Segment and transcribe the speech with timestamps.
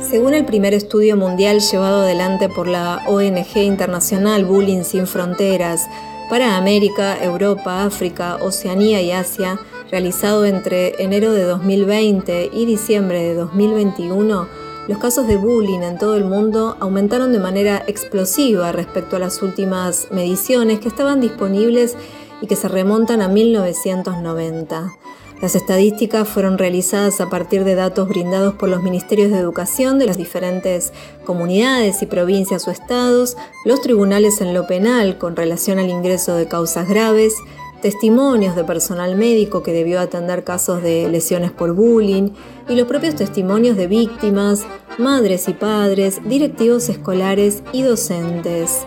[0.00, 5.86] Según el primer estudio mundial llevado adelante por la ONG internacional Bullying Sin Fronteras
[6.30, 9.58] para América, Europa, África, Oceanía y Asia,
[9.90, 14.48] realizado entre enero de 2020 y diciembre de 2021,
[14.88, 19.42] los casos de bullying en todo el mundo aumentaron de manera explosiva respecto a las
[19.42, 21.96] últimas mediciones que estaban disponibles
[22.40, 24.92] y que se remontan a 1990.
[25.40, 30.06] Las estadísticas fueron realizadas a partir de datos brindados por los ministerios de educación de
[30.06, 30.92] las diferentes
[31.24, 36.48] comunidades y provincias o estados, los tribunales en lo penal con relación al ingreso de
[36.48, 37.34] causas graves,
[37.80, 42.30] testimonios de personal médico que debió atender casos de lesiones por bullying
[42.68, 44.66] y los propios testimonios de víctimas,
[44.98, 48.84] madres y padres, directivos escolares y docentes.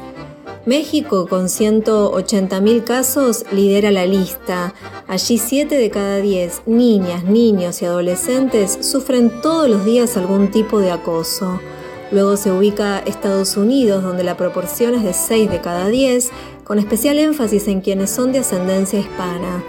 [0.66, 4.76] México, con 180.000 casos, lidera la lista.
[5.08, 10.80] Allí 7 de cada 10 niñas, niños y adolescentes sufren todos los días algún tipo
[10.80, 11.60] de acoso.
[12.12, 16.30] Luego se ubica Estados Unidos, donde la proporción es de 6 de cada 10,
[16.64, 19.64] con especial énfasis en quienes son de ascendencia hispana.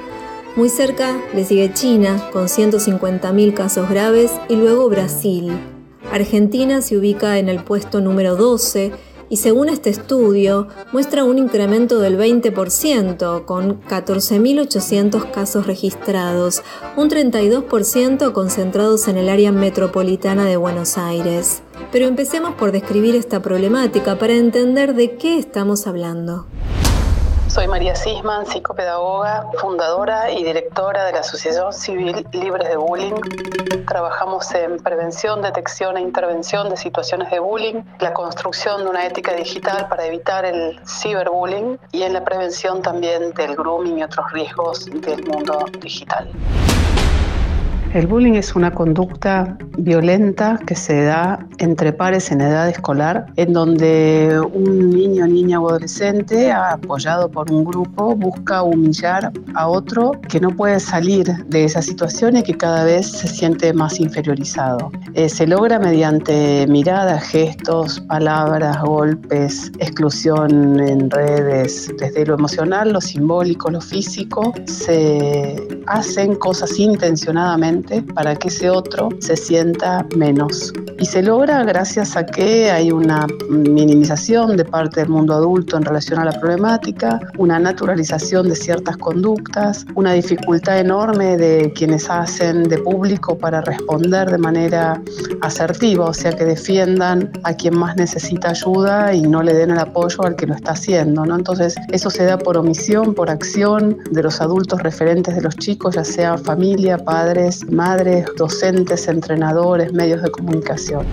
[0.57, 5.53] Muy cerca le sigue China, con 150.000 casos graves, y luego Brasil.
[6.13, 8.93] Argentina se ubica en el puesto número 12
[9.33, 16.63] y según este estudio muestra un incremento del 20% con 14.800 casos registrados,
[16.99, 21.63] un 32% concentrados en el área metropolitana de Buenos Aires.
[21.91, 26.45] Pero empecemos por describir esta problemática para entender de qué estamos hablando.
[27.53, 33.13] Soy María Sisman, psicopedagoga, fundadora y directora de la Asociación Civil Libres de Bullying.
[33.87, 39.35] Trabajamos en prevención, detección e intervención de situaciones de bullying, la construcción de una ética
[39.35, 44.87] digital para evitar el ciberbullying y en la prevención también del grooming y otros riesgos
[44.87, 46.31] del mundo digital.
[47.95, 53.53] El bullying es una conducta violenta que se da entre pares en edad escolar, en
[53.53, 60.41] donde un niño, niña o adolescente, apoyado por un grupo, busca humillar a otro que
[60.41, 64.91] no puede salir de esa situación y que cada vez se siente más inferiorizado.
[65.13, 73.03] Eh, se logra mediante miradas, gestos, palabras, golpes, exclusión en redes, desde lo emocional, lo
[73.03, 74.55] simbólico, lo físico.
[74.65, 75.57] Se
[75.87, 77.82] hacen cosas intencionadamente
[78.15, 80.73] para que ese otro se sienta menos.
[80.99, 85.85] Y se logra gracias a que hay una minimización de parte del mundo adulto en
[85.85, 92.65] relación a la problemática, una naturalización de ciertas conductas, una dificultad enorme de quienes hacen
[92.65, 95.01] de público para responder de manera
[95.41, 99.79] asertiva, o sea, que defiendan a quien más necesita ayuda y no le den el
[99.79, 101.25] apoyo al que lo está haciendo.
[101.25, 101.37] ¿no?
[101.37, 105.95] Entonces, eso se da por omisión, por acción de los adultos referentes de los chicos,
[105.95, 111.07] ya sea familia, padres, madres, docentes, entrenadores, medios de comunicación.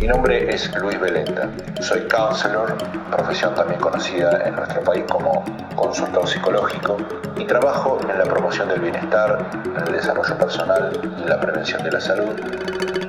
[0.00, 1.48] Mi nombre es Luis Belenda.
[1.80, 2.76] Soy counselor,
[3.10, 5.44] profesión también conocida en nuestro país como
[5.76, 6.96] consultor psicológico,
[7.38, 10.90] y trabajo en la promoción del bienestar, en el desarrollo personal
[11.24, 12.34] y la prevención de la salud,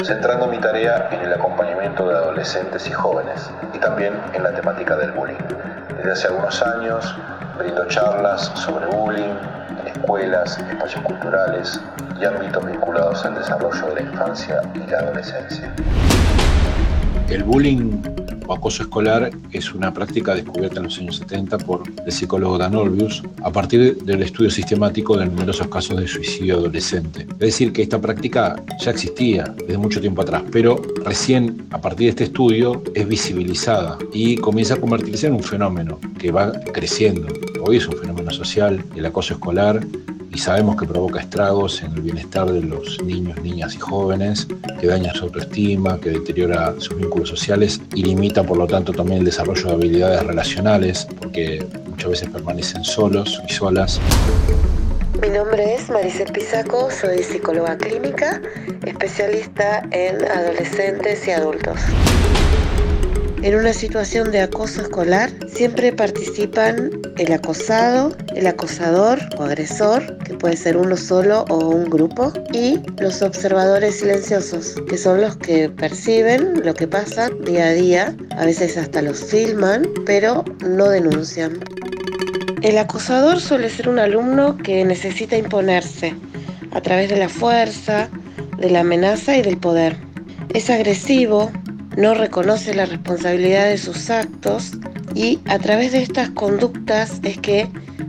[0.03, 4.95] centrando mi tarea en el acompañamiento de adolescentes y jóvenes, y también en la temática
[4.95, 5.37] del bullying.
[5.97, 7.15] Desde hace algunos años
[7.57, 9.33] brindo charlas sobre bullying
[9.79, 11.79] en escuelas, espacios culturales,
[12.19, 15.71] y ámbitos vinculados al desarrollo de la infancia y la adolescencia.
[17.29, 18.01] El bullying
[18.47, 22.75] o acoso escolar es una práctica descubierta en los años 70 por el psicólogo Dan
[22.75, 27.23] Olbius a partir del estudio sistemático de numerosos casos de suicidio adolescente.
[27.33, 32.05] Es decir, que esta práctica ya existía desde mucho tiempo atrás, pero recién a partir
[32.05, 37.27] de este estudio es visibilizada y comienza a convertirse en un fenómeno que va creciendo.
[37.61, 39.85] Hoy es un fenómeno social, el acoso escolar
[40.37, 44.47] y sabemos que provoca estragos en el bienestar de los niños, niñas y jóvenes,
[44.79, 49.17] que daña su autoestima, que deteriora sus vínculos sociales y limita por lo tanto también
[49.17, 53.99] el desarrollo de habilidades relacionales, porque muchas veces permanecen solos y solas.
[55.19, 58.39] Mi nombre es Maricel Pisaco, soy psicóloga clínica,
[58.85, 61.79] especialista en adolescentes y adultos.
[63.43, 70.57] En una situación de acoso escolar siempre participan el acosado, el acosador o agresor, puede
[70.57, 76.65] ser uno solo o un grupo, y los observadores silenciosos, que son los que perciben
[76.65, 81.59] lo que pasa día a día, a veces hasta los filman, pero no denuncian.
[82.61, 86.15] El acosador suele ser un alumno que necesita imponerse
[86.71, 88.09] a través de la fuerza,
[88.57, 89.95] de la amenaza y del poder.
[90.53, 91.51] Es agresivo,
[91.95, 94.71] no reconoce la responsabilidad de sus actos
[95.13, 97.67] y a través de estas conductas es que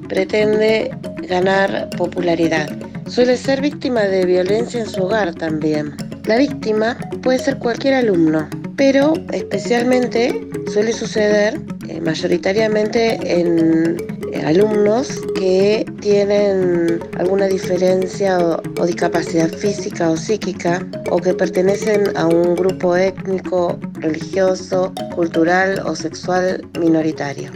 [0.08, 0.90] pretende
[1.28, 2.68] ganar popularidad.
[3.06, 5.94] Suele ser víctima de violencia en su hogar también.
[6.26, 11.58] La víctima puede ser cualquier alumno, pero especialmente suele suceder
[11.88, 13.96] eh, mayoritariamente en
[14.32, 22.16] eh, alumnos que tienen alguna diferencia o, o, discapacidad física o psíquica o que pertenecen
[22.16, 27.50] a un grupo étnico, religioso, cultural o sexual minoritario.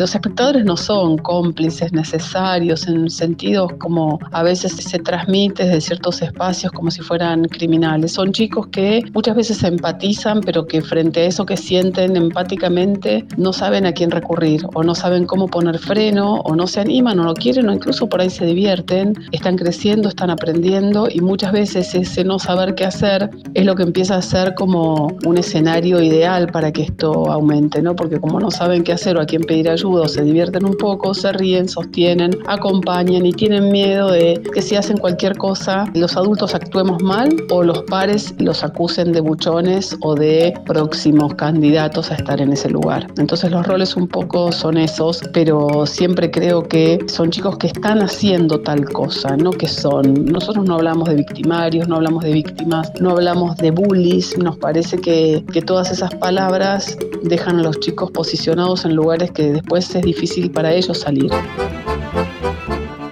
[0.00, 6.22] Los espectadores no son cómplices necesarios en sentidos como a veces se transmite desde ciertos
[6.22, 8.12] espacios como si fueran criminales.
[8.12, 13.52] Son chicos que muchas veces empatizan, pero que frente a eso que sienten empáticamente no
[13.52, 17.24] saben a quién recurrir o no saben cómo poner freno o no se animan o
[17.24, 21.94] no quieren o incluso por ahí se divierten, están creciendo, están aprendiendo y muchas veces
[21.94, 26.46] ese no saber qué hacer es lo que empieza a ser como un escenario ideal
[26.46, 27.94] para que esto aumente, ¿no?
[27.94, 31.14] Porque como no saben qué hacer o a quién pedir ayuda, se divierten un poco,
[31.14, 36.54] se ríen, sostienen, acompañan y tienen miedo de que si hacen cualquier cosa los adultos
[36.54, 42.40] actuemos mal o los pares los acusen de buchones o de próximos candidatos a estar
[42.40, 43.06] en ese lugar.
[43.18, 48.00] Entonces los roles un poco son esos, pero siempre creo que son chicos que están
[48.00, 50.24] haciendo tal cosa, no que son.
[50.26, 54.98] Nosotros no hablamos de victimarios, no hablamos de víctimas, no hablamos de bullies, nos parece
[54.98, 59.96] que, que todas esas palabras dejan a los chicos posicionados en lugares que después pues
[59.96, 61.30] es difícil para ellos salir.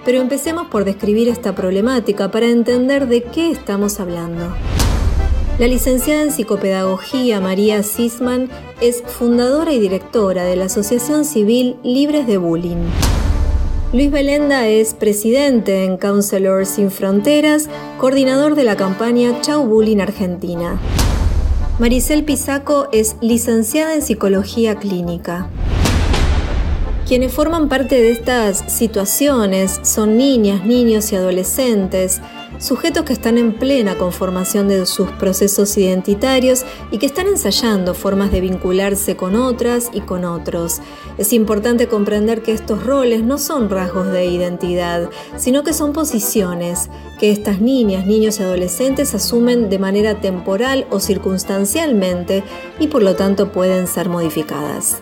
[0.05, 4.53] Pero empecemos por describir esta problemática para entender de qué estamos hablando.
[5.57, 8.49] La licenciada en psicopedagogía María Sisman
[8.81, 12.87] es fundadora y directora de la Asociación Civil Libres de Bullying.
[13.91, 17.67] Luis Belenda es presidente en Counselors Sin Fronteras,
[17.99, 20.79] coordinador de la campaña Chau Bullying Argentina.
[21.79, 25.49] Maricel Pisaco es licenciada en psicología clínica.
[27.09, 32.21] Quienes forman parte de estas situaciones son niñas, niños y adolescentes,
[32.59, 38.31] sujetos que están en plena conformación de sus procesos identitarios y que están ensayando formas
[38.31, 40.81] de vincularse con otras y con otros.
[41.17, 46.91] Es importante comprender que estos roles no son rasgos de identidad, sino que son posiciones
[47.19, 52.43] que estas niñas, niños y adolescentes asumen de manera temporal o circunstancialmente
[52.79, 55.01] y por lo tanto pueden ser modificadas.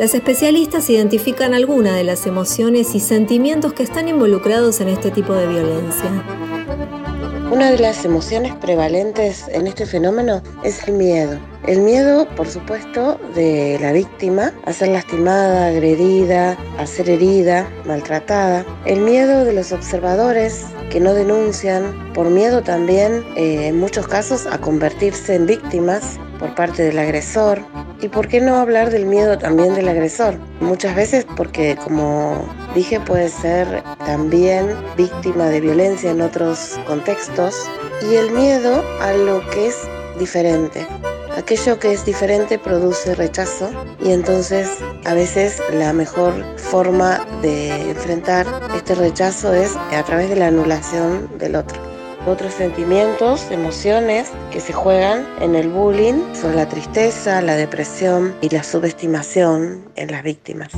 [0.00, 5.34] Las especialistas identifican algunas de las emociones y sentimientos que están involucrados en este tipo
[5.34, 6.10] de violencia.
[7.52, 11.38] Una de las emociones prevalentes en este fenómeno es el miedo.
[11.66, 18.64] El miedo, por supuesto, de la víctima a ser lastimada, agredida, a ser herida, maltratada.
[18.86, 24.46] El miedo de los observadores que no denuncian, por miedo también, eh, en muchos casos,
[24.46, 27.60] a convertirse en víctimas por parte del agresor.
[28.02, 30.34] ¿Y por qué no hablar del miedo también del agresor?
[30.60, 37.54] Muchas veces porque, como dije, puede ser también víctima de violencia en otros contextos.
[38.10, 39.76] Y el miedo a lo que es
[40.18, 40.86] diferente.
[41.36, 43.70] Aquello que es diferente produce rechazo
[44.02, 44.68] y entonces
[45.04, 51.30] a veces la mejor forma de enfrentar este rechazo es a través de la anulación
[51.38, 51.89] del otro.
[52.26, 58.50] Otros sentimientos, emociones que se juegan en el bullying son la tristeza, la depresión y
[58.50, 60.70] la subestimación en las víctimas.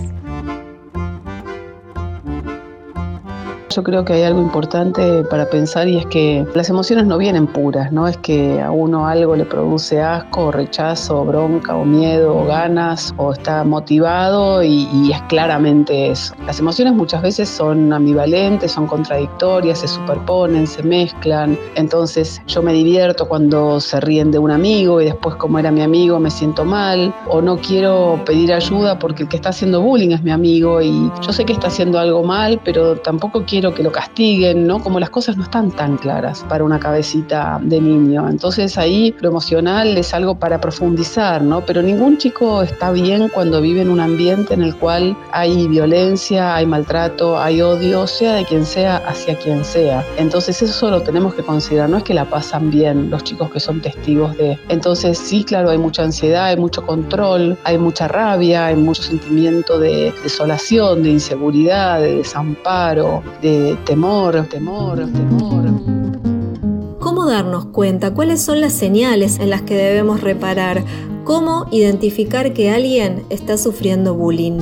[3.75, 7.47] Yo creo que hay algo importante para pensar y es que las emociones no vienen
[7.47, 12.45] puras, no es que a uno algo le produce asco, rechazo, bronca, o miedo, o
[12.45, 16.35] ganas, o está motivado y, y, es claramente eso.
[16.45, 21.59] Las emociones muchas veces son ambivalentes, son contradictorias, se superponen, se mezclan.
[21.75, 25.81] Entonces yo me divierto cuando se ríen de un amigo y después como era mi
[25.81, 30.11] amigo me siento mal, o no quiero pedir ayuda porque el que está haciendo bullying
[30.11, 33.83] es mi amigo y yo sé que está haciendo algo mal, pero tampoco quiero que
[33.83, 34.83] lo castiguen, ¿no?
[34.83, 38.28] Como las cosas no están tan claras para una cabecita de niño.
[38.28, 41.61] Entonces ahí lo emocional es algo para profundizar, ¿no?
[41.64, 46.57] Pero ningún chico está bien cuando vive en un ambiente en el cual hay violencia,
[46.57, 50.04] hay maltrato, hay odio, sea de quien sea, hacia quien sea.
[50.16, 53.61] Entonces eso lo tenemos que considerar, no es que la pasan bien los chicos que
[53.61, 54.59] son testigos de...
[54.69, 59.78] Entonces sí, claro, hay mucha ansiedad, hay mucho control, hay mucha rabia, hay mucho sentimiento
[59.78, 63.51] de desolación, de inseguridad, de desamparo, de
[63.85, 65.64] temor, temor, temor.
[66.99, 68.14] ¿Cómo darnos cuenta?
[68.14, 70.82] ¿Cuáles son las señales en las que debemos reparar?
[71.25, 74.59] ¿Cómo identificar que alguien está sufriendo bullying?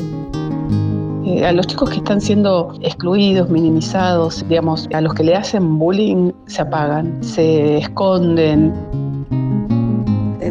[1.25, 5.79] Eh, a los chicos que están siendo excluidos, minimizados, digamos, a los que le hacen
[5.79, 8.73] bullying se apagan, se esconden,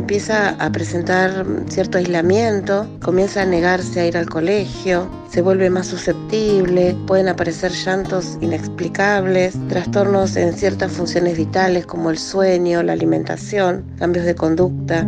[0.09, 5.85] empieza a presentar cierto aislamiento, comienza a negarse a ir al colegio, se vuelve más
[5.85, 13.85] susceptible, pueden aparecer llantos inexplicables, trastornos en ciertas funciones vitales como el sueño, la alimentación,
[13.99, 15.05] cambios de conducta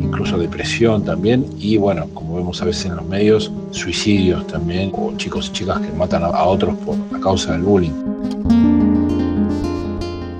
[0.00, 5.12] incluso depresión también y bueno, como vemos a veces en los medios, suicidios también o
[5.16, 8.03] chicos y chicas que matan a otros por la causa del bullying.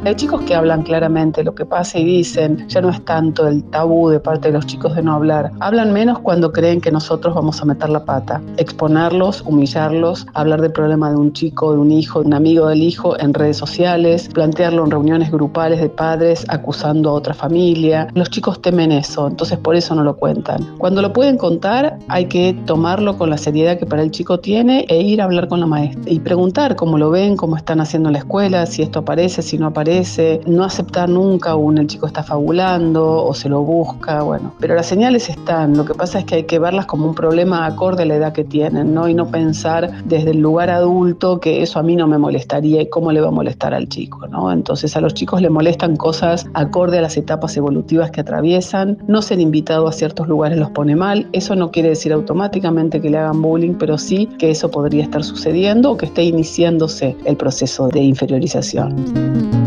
[0.05, 3.65] Hay chicos que hablan claramente lo que pasa y dicen, ya no es tanto el
[3.65, 5.51] tabú de parte de los chicos de no hablar.
[5.61, 8.43] Hablan menos cuando creen que nosotros vamos a meter la pata.
[8.59, 12.83] Exponerlos, humillarlos, hablar del problema de un chico, de un hijo, de un amigo del
[12.83, 18.07] hijo en redes sociales, plantearlo en reuniones grupales de padres acusando a otra familia.
[18.13, 20.77] Los chicos temen eso, entonces por eso no lo cuentan.
[20.77, 24.85] Cuando lo pueden contar, hay que tomarlo con la seriedad que para el chico tiene
[24.91, 28.11] e ir a hablar con la maestra y preguntar cómo lo ven, cómo están haciendo
[28.11, 29.94] en la escuela, si esto aparece, si no aparece
[30.47, 34.87] no aceptar nunca un el chico está fabulando o se lo busca, bueno, pero las
[34.87, 38.07] señales están, lo que pasa es que hay que verlas como un problema acorde a
[38.07, 39.09] la edad que tienen, ¿no?
[39.09, 42.89] Y no pensar desde el lugar adulto que eso a mí no me molestaría y
[42.89, 44.51] cómo le va a molestar al chico, ¿no?
[44.51, 49.23] Entonces a los chicos le molestan cosas acorde a las etapas evolutivas que atraviesan, no
[49.23, 53.19] ser invitado a ciertos lugares los pone mal, eso no quiere decir automáticamente que le
[53.19, 57.89] hagan bullying, pero sí que eso podría estar sucediendo o que esté iniciándose el proceso
[57.89, 59.64] de inferiorización.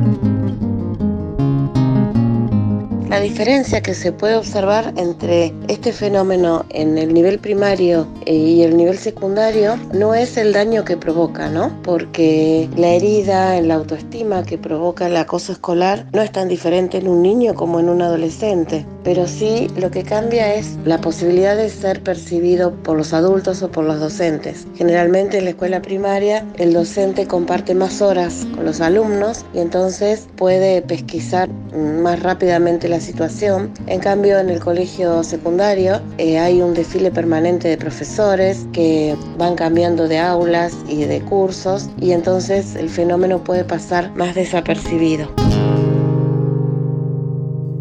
[3.10, 8.64] La diferencia que se puede observar entre este fenómeno en el nivel primario eh, y
[8.64, 11.72] el nivel secundario no es el daño que provoca, ¿no?
[11.84, 16.98] Porque la herida en la autoestima que provoca el acoso escolar no es tan diferente
[16.98, 21.56] en un niño como en un adolescente, pero sí lo que cambia es la posibilidad
[21.56, 24.68] de ser percibido por los adultos o por los docentes.
[24.76, 30.28] Generalmente en la escuela primaria el docente comparte más horas con los alumnos y entonces
[30.36, 33.72] puede pesquisar más rápidamente la situación.
[33.88, 39.56] En cambio, en el colegio secundario eh, hay un desfile permanente de profesores que van
[39.56, 45.34] cambiando de aulas y de cursos y entonces el fenómeno puede pasar más desapercibido.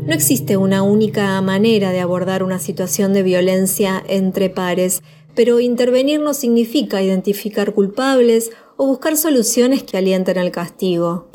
[0.07, 5.03] No existe una única manera de abordar una situación de violencia entre pares,
[5.35, 11.29] pero intervenir no significa identificar culpables o buscar soluciones que alienten el castigo.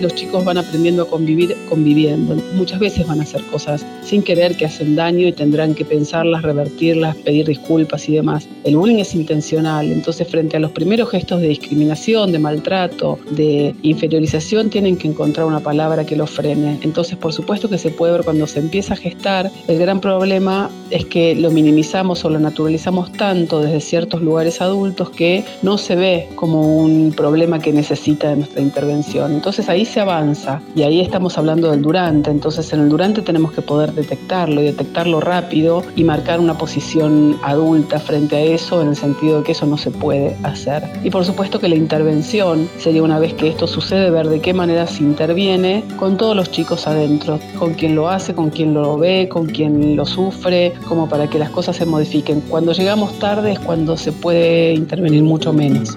[0.00, 2.34] Los chicos van aprendiendo a convivir conviviendo.
[2.54, 6.42] Muchas veces van a hacer cosas sin querer que hacen daño y tendrán que pensarlas,
[6.42, 8.48] revertirlas, pedir disculpas y demás.
[8.64, 13.74] El bullying es intencional, entonces frente a los primeros gestos de discriminación, de maltrato, de
[13.82, 16.78] inferiorización, tienen que encontrar una palabra que lo frene.
[16.82, 19.50] Entonces, por supuesto que se puede ver cuando se empieza a gestar.
[19.66, 25.10] El gran problema es que lo minimizamos o lo naturalizamos tanto desde ciertos lugares adultos
[25.10, 29.32] que no se ve como un problema que necesita de nuestra intervención.
[29.32, 33.52] Entonces ahí se avanza y ahí estamos hablando del durante, entonces en el durante tenemos
[33.52, 38.88] que poder detectarlo y detectarlo rápido y marcar una posición adulta frente a eso en
[38.88, 40.82] el sentido de que eso no se puede hacer.
[41.02, 44.52] Y por supuesto que la intervención sería una vez que esto sucede ver de qué
[44.52, 48.98] manera se interviene con todos los chicos adentro, con quien lo hace, con quien lo
[48.98, 52.40] ve, con quien lo sufre, como para que las cosas se modifiquen.
[52.42, 55.96] Cuando llegamos tarde es cuando se puede intervenir mucho menos.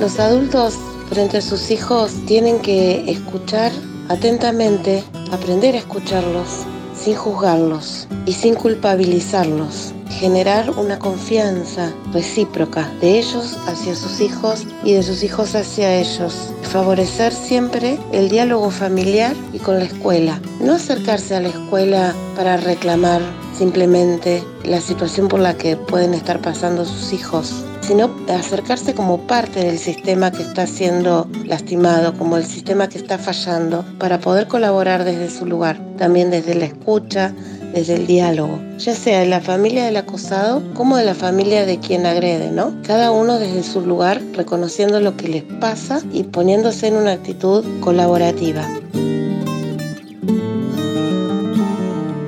[0.00, 0.78] Los adultos
[1.10, 3.72] frente a sus hijos tienen que escuchar
[4.08, 5.02] atentamente,
[5.32, 6.64] aprender a escucharlos
[6.94, 9.92] sin juzgarlos y sin culpabilizarlos.
[10.08, 16.52] Generar una confianza recíproca de ellos hacia sus hijos y de sus hijos hacia ellos.
[16.62, 20.40] Favorecer siempre el diálogo familiar y con la escuela.
[20.60, 23.22] No acercarse a la escuela para reclamar
[23.56, 29.64] simplemente la situación por la que pueden estar pasando sus hijos, sino acercarse como parte
[29.64, 35.02] del sistema que está siendo lastimado, como el sistema que está fallando, para poder colaborar
[35.02, 37.34] desde su lugar, también desde la escucha,
[37.74, 41.80] desde el diálogo, ya sea de la familia del acosado como de la familia de
[41.80, 42.80] quien agrede, ¿no?
[42.86, 47.64] Cada uno desde su lugar reconociendo lo que les pasa y poniéndose en una actitud
[47.80, 48.68] colaborativa.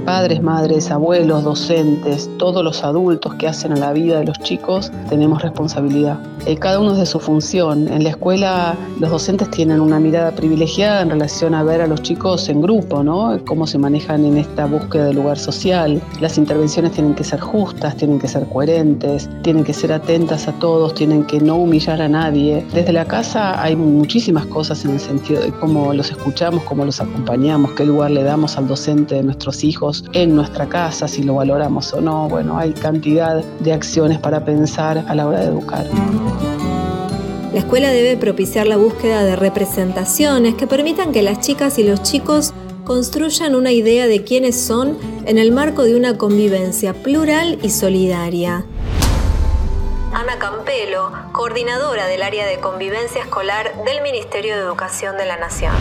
[0.04, 4.90] Padres, madres, abuelos, docentes, todos los adultos que hacen a la vida de los chicos,
[5.09, 6.18] tenemos responsabilidad.
[6.44, 7.87] Eh, cada uno de su función.
[7.87, 12.02] En la escuela los docentes tienen una mirada privilegiada en relación a ver a los
[12.02, 13.38] chicos en grupo, ¿no?
[13.46, 16.02] Cómo se manejan en esta búsqueda de lugar social.
[16.20, 20.52] Las intervenciones tienen que ser justas, tienen que ser coherentes, tienen que ser atentas a
[20.54, 22.66] todos, tienen que no humillar a nadie.
[22.75, 27.00] Desde la casa hay muchísimas cosas en el sentido de cómo los escuchamos, cómo los
[27.00, 31.37] acompañamos, qué lugar le damos al docente de nuestros hijos en nuestra casa, si lo
[31.37, 32.28] valoramos o no.
[32.28, 35.87] Bueno, hay cantidad de acciones para pensar a la hora de educar.
[37.52, 42.02] La escuela debe propiciar la búsqueda de representaciones que permitan que las chicas y los
[42.02, 47.70] chicos construyan una idea de quiénes son en el marco de una convivencia plural y
[47.70, 48.64] solidaria.
[50.14, 55.72] Ana Campelo, coordinadora del área de convivencia escolar del Ministerio de Educación de la Nación.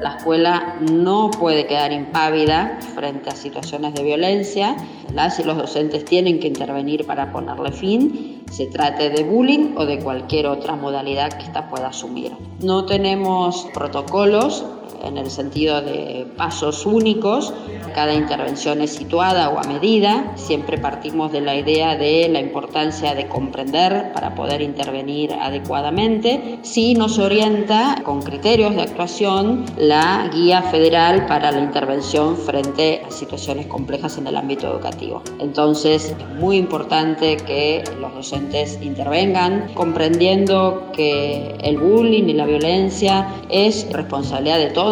[0.00, 4.76] La escuela no puede quedar impávida frente a situaciones de violencia.
[5.14, 9.86] Las y los docentes tienen que intervenir para ponerle fin, se trate de bullying o
[9.86, 12.32] de cualquier otra modalidad que ésta pueda asumir.
[12.60, 14.66] No tenemos protocolos
[15.04, 17.52] en el sentido de pasos únicos.
[17.94, 20.32] Cada intervención es situada o a medida.
[20.36, 26.58] Siempre partimos de la idea de la importancia de comprender para poder intervenir adecuadamente.
[26.62, 33.10] Sí nos orienta con criterios de actuación la guía federal para la intervención frente a
[33.10, 35.22] situaciones complejas en el ámbito educativo.
[35.38, 43.28] Entonces es muy importante que los docentes intervengan comprendiendo que el bullying y la violencia
[43.48, 44.85] es responsabilidad de todos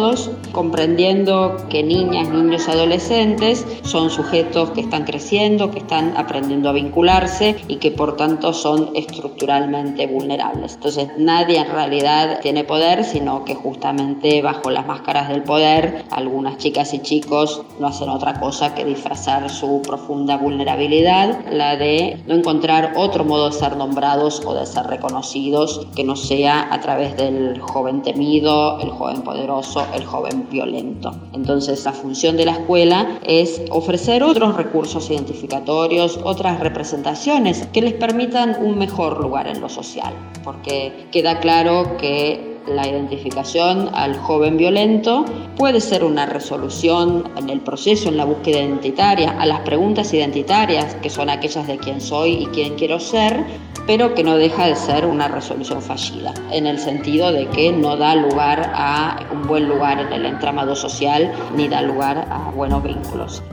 [0.51, 7.55] comprendiendo que niñas, niños, adolescentes son sujetos que están creciendo, que están aprendiendo a vincularse
[7.67, 10.75] y que por tanto son estructuralmente vulnerables.
[10.75, 16.57] Entonces nadie en realidad tiene poder, sino que justamente bajo las máscaras del poder algunas
[16.57, 22.35] chicas y chicos no hacen otra cosa que disfrazar su profunda vulnerabilidad, la de no
[22.35, 27.15] encontrar otro modo de ser nombrados o de ser reconocidos que no sea a través
[27.17, 31.15] del joven temido, el joven poderoso, el joven violento.
[31.33, 37.93] Entonces la función de la escuela es ofrecer otros recursos identificatorios, otras representaciones que les
[37.93, 40.13] permitan un mejor lugar en lo social,
[40.43, 45.25] porque queda claro que la identificación al joven violento
[45.57, 50.95] puede ser una resolución en el proceso, en la búsqueda identitaria, a las preguntas identitarias,
[50.95, 53.43] que son aquellas de quién soy y quién quiero ser,
[53.87, 57.97] pero que no deja de ser una resolución fallida, en el sentido de que no
[57.97, 62.83] da lugar a un buen lugar en el entramado social ni da lugar a buenos
[62.83, 63.43] vínculos.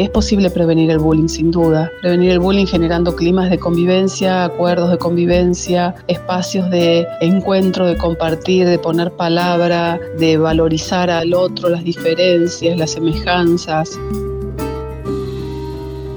[0.00, 4.90] Es posible prevenir el bullying sin duda, prevenir el bullying generando climas de convivencia, acuerdos
[4.90, 11.84] de convivencia, espacios de encuentro, de compartir, de poner palabra, de valorizar al otro, las
[11.84, 13.90] diferencias, las semejanzas.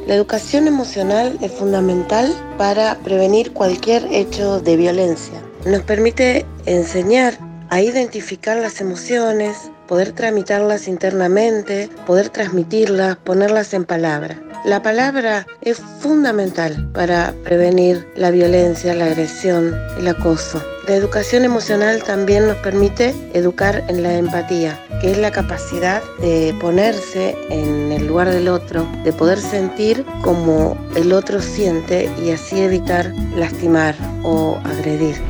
[0.08, 5.42] La educación emocional es fundamental para prevenir cualquier hecho de violencia.
[5.66, 7.38] Nos permite enseñar
[7.70, 9.58] a identificar las emociones,
[9.94, 14.42] poder tramitarlas internamente, poder transmitirlas, ponerlas en palabra.
[14.66, 20.60] La palabra es fundamental para prevenir la violencia, la agresión, el acoso.
[20.88, 26.56] La educación emocional también nos permite educar en la empatía, que es la capacidad de
[26.60, 32.60] ponerse en el lugar del otro, de poder sentir como el otro siente y así
[32.60, 35.22] evitar lastimar o agredir.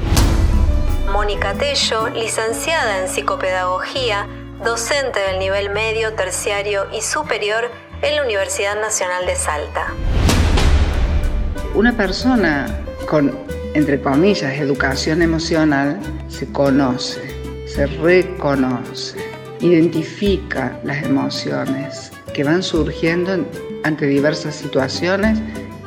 [1.12, 4.26] Mónica Tello, licenciada en psicopedagogía,
[4.62, 9.88] docente del nivel medio, terciario y superior en la Universidad Nacional de Salta.
[11.74, 12.68] Una persona
[13.10, 13.38] con,
[13.74, 17.22] entre comillas, educación emocional se conoce,
[17.66, 19.18] se reconoce,
[19.60, 23.46] identifica las emociones que van surgiendo
[23.84, 25.40] ante diversas situaciones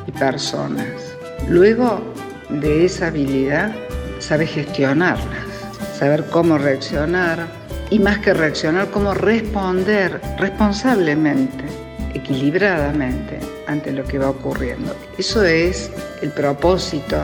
[0.07, 1.15] y personas.
[1.47, 2.01] Luego
[2.49, 3.73] de esa habilidad,
[4.19, 5.45] sabe gestionarlas,
[5.97, 7.47] saber cómo reaccionar,
[7.89, 11.65] y más que reaccionar, cómo responder responsablemente,
[12.13, 14.95] equilibradamente ante lo que va ocurriendo.
[15.17, 17.15] Eso es el propósito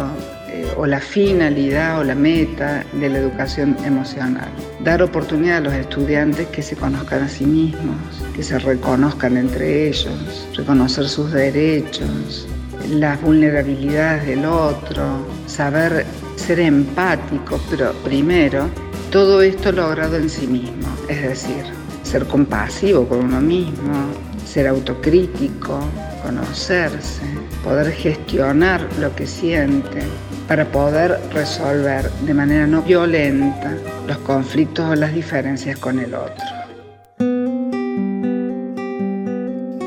[0.49, 4.49] eh, o la finalidad o la meta de la educación emocional.
[4.81, 7.97] Dar oportunidad a los estudiantes que se conozcan a sí mismos,
[8.35, 12.47] que se reconozcan entre ellos, reconocer sus derechos,
[12.89, 18.69] las vulnerabilidades del otro, saber ser empático, pero primero
[19.13, 21.65] todo esto logrado en sí mismo, es decir,
[22.01, 24.07] ser compasivo con uno mismo,
[24.43, 25.79] ser autocrítico,
[26.23, 27.21] conocerse,
[27.63, 30.01] poder gestionar lo que siente
[30.47, 36.45] para poder resolver de manera no violenta los conflictos o las diferencias con el otro.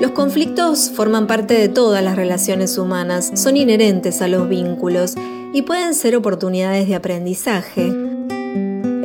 [0.01, 5.17] Los conflictos forman parte de todas las relaciones humanas, son inherentes a los vínculos
[5.53, 8.06] y pueden ser oportunidades de aprendizaje.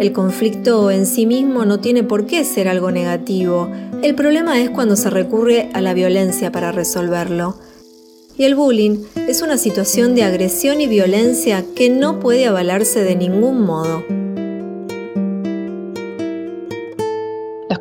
[0.02, 3.70] El conflicto en sí mismo no tiene por qué ser algo negativo.
[4.02, 7.54] El problema es cuando se recurre a la violencia para resolverlo.
[8.36, 13.16] Y el bullying es una situación de agresión y violencia que no puede avalarse de
[13.16, 14.04] ningún modo.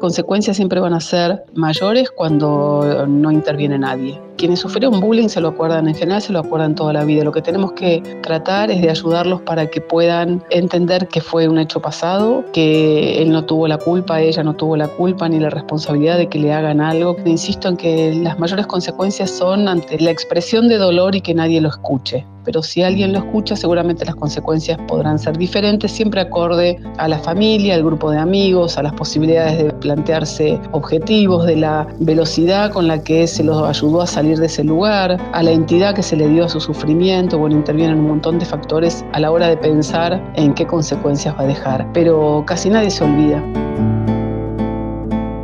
[0.01, 4.19] consecuencias siempre van a ser mayores cuando no interviene nadie.
[4.41, 7.25] Quienes sufrieron bullying se lo acuerdan en general, se lo acuerdan toda la vida.
[7.25, 11.59] Lo que tenemos que tratar es de ayudarlos para que puedan entender que fue un
[11.59, 15.51] hecho pasado, que él no tuvo la culpa, ella no tuvo la culpa ni la
[15.51, 17.19] responsabilidad de que le hagan algo.
[17.27, 21.61] Insisto en que las mayores consecuencias son ante la expresión de dolor y que nadie
[21.61, 26.81] lo escuche pero si alguien lo escucha seguramente las consecuencias podrán ser diferentes, siempre acorde
[26.99, 31.87] a la familia, al grupo de amigos, a las posibilidades de plantearse objetivos, de la
[32.01, 35.95] velocidad con la que se los ayudó a salir de ese lugar, a la entidad
[35.95, 39.31] que se le dio a su sufrimiento, bueno, intervienen un montón de factores a la
[39.31, 43.43] hora de pensar en qué consecuencias va a dejar, pero casi nadie se olvida.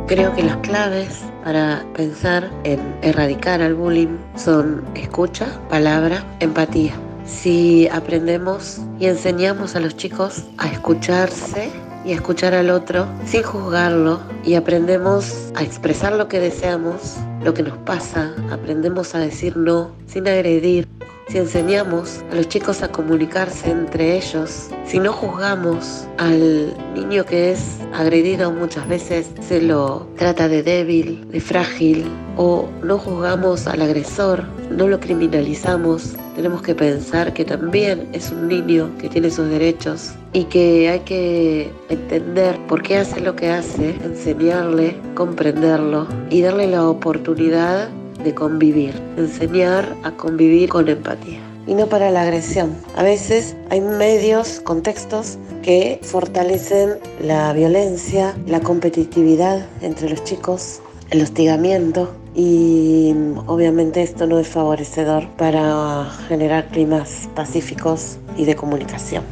[0.07, 6.93] Creo que las claves para pensar en erradicar al bullying son escucha, palabra, empatía.
[7.25, 11.69] Si aprendemos y enseñamos a los chicos a escucharse
[12.07, 14.21] y escuchar al otro sin juzgarlo.
[14.45, 19.91] Y aprendemos a expresar lo que deseamos, lo que nos pasa, aprendemos a decir no
[20.07, 20.87] sin agredir,
[21.29, 27.51] si enseñamos a los chicos a comunicarse entre ellos, si no juzgamos al niño que
[27.51, 32.05] es agredido muchas veces, se lo trata de débil, de frágil,
[32.37, 38.47] o no juzgamos al agresor, no lo criminalizamos, tenemos que pensar que también es un
[38.47, 43.49] niño que tiene sus derechos y que hay que entender por qué hace lo que
[43.49, 47.89] hace, enseñarle, comprenderlo y darle la oportunidad
[48.27, 52.75] de convivir, enseñar a convivir con empatía y no para la agresión.
[52.95, 61.21] A veces hay medios, contextos que fortalecen la violencia, la competitividad entre los chicos, el
[61.21, 63.13] hostigamiento y
[63.45, 69.23] obviamente esto no es favorecedor para generar climas pacíficos y de comunicación.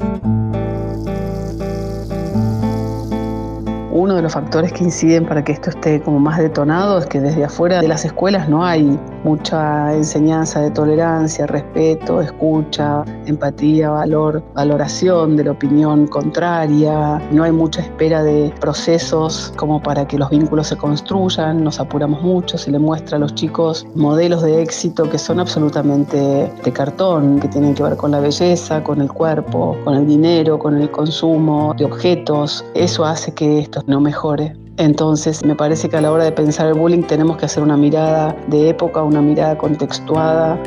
[4.05, 7.19] Uno de los factores que inciden para que esto esté como más detonado es que
[7.19, 14.43] desde afuera de las escuelas no hay mucha enseñanza de tolerancia, respeto, escucha, empatía, valor,
[14.53, 17.19] valoración de la opinión contraria.
[17.31, 21.63] No hay mucha espera de procesos como para que los vínculos se construyan.
[21.63, 26.53] Nos apuramos mucho, se le muestra a los chicos modelos de éxito que son absolutamente
[26.63, 30.59] de cartón, que tienen que ver con la belleza, con el cuerpo, con el dinero,
[30.59, 32.63] con el consumo de objetos.
[32.75, 34.55] Eso hace que esto no mejore.
[34.77, 37.77] Entonces, me parece que a la hora de pensar el bullying tenemos que hacer una
[37.77, 40.59] mirada de época, una mirada contextuada.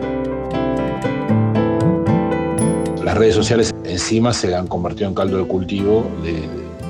[3.04, 6.06] Las redes sociales encima se han convertido en caldo de cultivo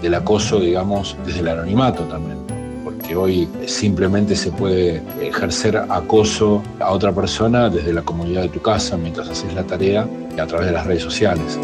[0.02, 2.38] del acoso, digamos, desde el anonimato también.
[2.84, 8.60] Porque hoy simplemente se puede ejercer acoso a otra persona desde la comunidad de tu
[8.60, 11.58] casa mientras haces la tarea y a través de las redes sociales.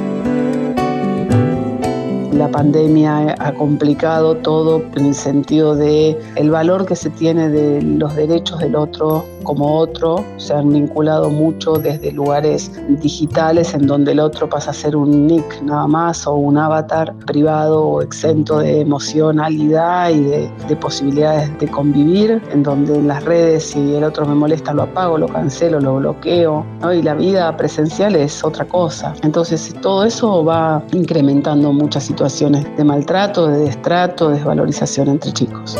[2.35, 7.81] La pandemia ha complicado todo en el sentido de el valor que se tiene de
[7.81, 14.13] los derechos del otro como otro, se han vinculado mucho desde lugares digitales en donde
[14.13, 18.59] el otro pasa a ser un nick nada más o un avatar privado o exento
[18.59, 24.27] de emocionalidad y de, posibilidades de convivir, en donde en las redes si el otro
[24.27, 29.15] me molesta lo apago, lo cancelo, lo bloqueo, y la vida presencial es otra cosa.
[29.23, 35.77] Entonces todo eso va incrementando muchas situaciones de maltrato, de destrato, de desvalorización entre chicos.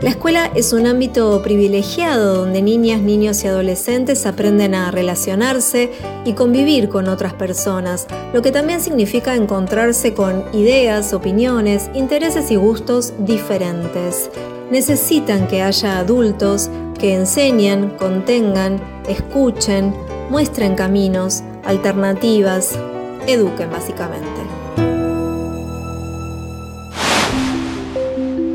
[0.00, 5.92] La escuela es un ámbito privilegiado donde niñas, niños y adolescentes aprenden a relacionarse
[6.24, 12.56] y convivir con otras personas, lo que también significa encontrarse con ideas, opiniones, intereses y
[12.56, 14.30] gustos diferentes.
[14.70, 19.94] Necesitan que haya adultos que enseñen, contengan, escuchen,
[20.30, 22.78] muestren caminos, alternativas,
[23.26, 24.40] eduquen básicamente.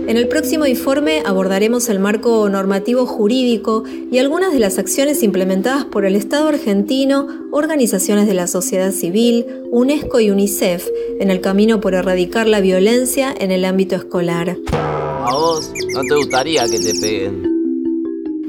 [0.07, 5.83] En el próximo informe abordaremos el marco normativo jurídico y algunas de las acciones implementadas
[5.83, 10.87] por el Estado argentino, organizaciones de la sociedad civil, UNESCO y UNICEF
[11.19, 14.55] en el camino por erradicar la violencia en el ámbito escolar.
[14.71, 17.54] ¿A vos no te gustaría que te peguen?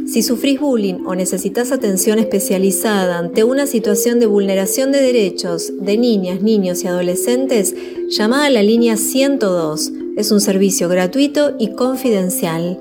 [0.06, 5.98] Si sufrís bullying o necesitas atención especializada ante una situación de vulneración de derechos de
[5.98, 7.74] niñas, niños y adolescentes,
[8.08, 12.80] llama a la línea 102 es un servicio gratuito y confidencial.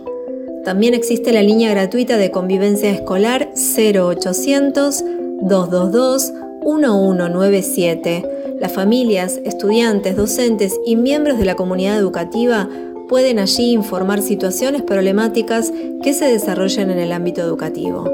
[0.64, 5.04] También existe la línea gratuita de convivencia escolar 0800
[5.42, 6.32] 222
[6.64, 8.24] 1197.
[8.60, 12.70] Las familias, estudiantes, docentes y miembros de la comunidad educativa
[13.08, 15.72] pueden allí informar situaciones problemáticas
[16.04, 18.12] que se desarrollan en el ámbito educativo.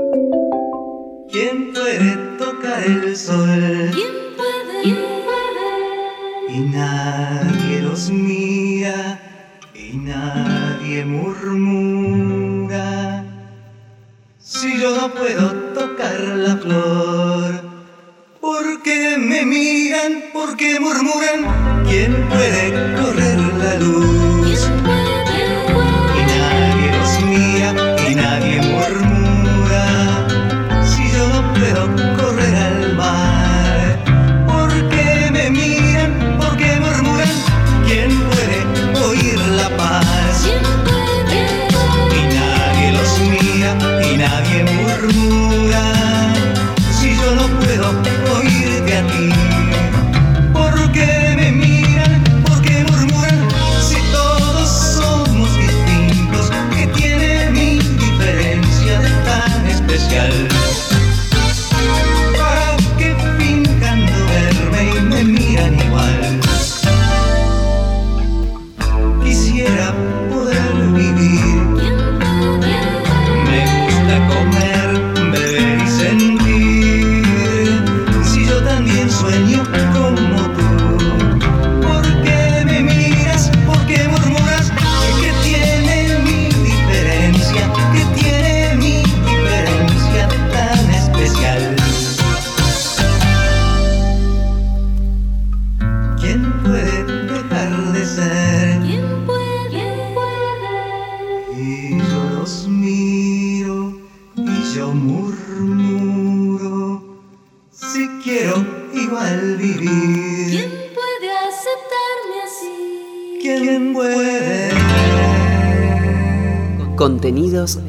[1.32, 3.90] ¿Quién puede tocar el sol?
[3.94, 4.96] ¿Quién puede?
[6.50, 9.20] Y nadie los mira
[9.74, 13.24] y nadie murmura.
[14.40, 17.62] Si yo no puedo tocar la flor,
[18.42, 20.24] ¿por qué me miran?
[20.34, 21.86] ¿Por qué murmuran?
[21.88, 22.72] ¿Quién puede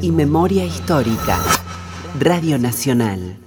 [0.01, 1.39] Y memoria histórica.
[2.19, 3.37] Radio Nacional.